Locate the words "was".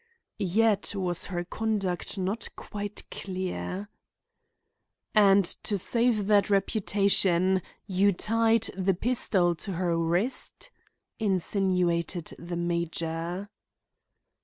0.95-1.25